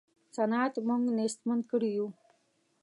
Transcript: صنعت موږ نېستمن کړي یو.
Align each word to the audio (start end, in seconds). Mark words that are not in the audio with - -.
صنعت 0.35 0.73
موږ 0.87 1.03
نېستمن 1.17 1.59
کړي 1.71 1.89
یو. 1.97 2.07